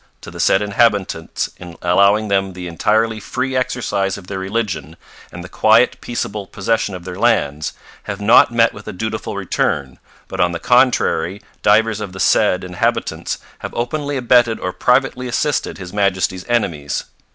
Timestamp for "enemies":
16.49-17.03